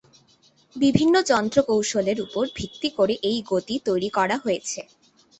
বিভিন্ন 0.75 1.15
যন্ত্র 1.31 1.57
কৌশলের 1.63 2.17
উপর 2.21 2.43
ভিত্তি 2.57 2.89
করে 2.97 3.13
এই 3.23 3.39
গতি 3.49 3.75
তৈরি 3.87 4.09
করা 4.17 4.35
হয়েছে। 4.37 4.79